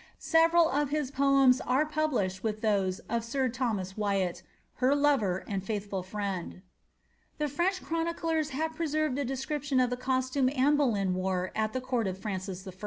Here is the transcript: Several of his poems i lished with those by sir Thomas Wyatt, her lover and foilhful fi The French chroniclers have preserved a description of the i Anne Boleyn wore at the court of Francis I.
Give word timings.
Several 0.17 0.67
of 0.67 0.89
his 0.89 1.11
poems 1.11 1.61
i 1.67 1.83
lished 1.83 2.41
with 2.41 2.61
those 2.61 3.01
by 3.01 3.19
sir 3.19 3.49
Thomas 3.49 3.95
Wyatt, 3.95 4.41
her 4.77 4.95
lover 4.95 5.43
and 5.47 5.63
foilhful 5.63 6.03
fi 6.03 6.63
The 7.37 7.47
French 7.47 7.83
chroniclers 7.83 8.49
have 8.49 8.73
preserved 8.73 9.19
a 9.19 9.25
description 9.25 9.79
of 9.79 9.91
the 9.91 10.01
i 10.07 10.51
Anne 10.55 10.75
Boleyn 10.75 11.13
wore 11.13 11.51
at 11.55 11.73
the 11.73 11.81
court 11.81 12.07
of 12.07 12.17
Francis 12.17 12.67
I. 12.67 12.71